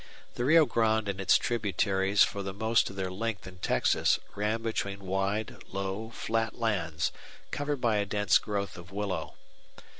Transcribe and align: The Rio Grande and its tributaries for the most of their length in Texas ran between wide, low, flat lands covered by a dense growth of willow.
The 0.33 0.45
Rio 0.45 0.65
Grande 0.65 1.07
and 1.09 1.21
its 1.21 1.37
tributaries 1.37 2.23
for 2.23 2.41
the 2.41 2.55
most 2.55 2.89
of 2.89 2.95
their 2.95 3.11
length 3.11 3.45
in 3.45 3.59
Texas 3.59 4.17
ran 4.33 4.63
between 4.63 5.05
wide, 5.05 5.57
low, 5.71 6.09
flat 6.09 6.57
lands 6.57 7.11
covered 7.51 7.79
by 7.81 7.97
a 7.97 8.05
dense 8.07 8.39
growth 8.39 8.79
of 8.79 8.91
willow. 8.91 9.35